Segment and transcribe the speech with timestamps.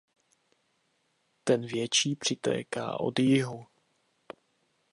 [1.43, 3.65] Ten větší přitéká od jihu.